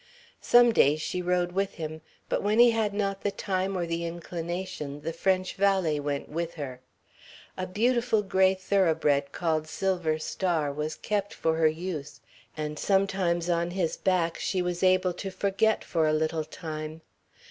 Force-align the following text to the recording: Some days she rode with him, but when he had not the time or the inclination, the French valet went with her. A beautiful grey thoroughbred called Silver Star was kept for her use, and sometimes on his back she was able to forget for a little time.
Some 0.41 0.71
days 0.71 0.99
she 0.99 1.21
rode 1.21 1.51
with 1.51 1.75
him, 1.75 2.01
but 2.27 2.41
when 2.41 2.57
he 2.57 2.71
had 2.71 2.91
not 2.91 3.21
the 3.21 3.29
time 3.29 3.77
or 3.77 3.85
the 3.85 4.03
inclination, 4.03 5.01
the 5.01 5.13
French 5.13 5.53
valet 5.53 5.99
went 5.99 6.27
with 6.27 6.55
her. 6.55 6.81
A 7.55 7.67
beautiful 7.67 8.23
grey 8.23 8.55
thoroughbred 8.55 9.31
called 9.31 9.67
Silver 9.67 10.17
Star 10.17 10.73
was 10.73 10.95
kept 10.95 11.35
for 11.35 11.55
her 11.57 11.67
use, 11.67 12.19
and 12.57 12.79
sometimes 12.79 13.47
on 13.47 13.69
his 13.69 13.95
back 13.95 14.39
she 14.39 14.59
was 14.59 14.81
able 14.81 15.13
to 15.13 15.29
forget 15.29 15.83
for 15.83 16.07
a 16.07 16.13
little 16.13 16.45
time. 16.45 17.01